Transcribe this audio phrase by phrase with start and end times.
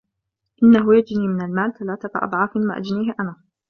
[0.63, 3.35] انه يجني من المال ثلاثة اضعاف ما اجنيه انا.